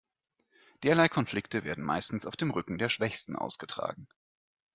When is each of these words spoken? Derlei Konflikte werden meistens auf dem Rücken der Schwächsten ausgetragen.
Derlei 0.81 1.09
Konflikte 1.09 1.63
werden 1.63 1.83
meistens 1.85 2.25
auf 2.25 2.35
dem 2.35 2.49
Rücken 2.49 2.79
der 2.79 2.89
Schwächsten 2.89 3.35
ausgetragen. 3.35 4.07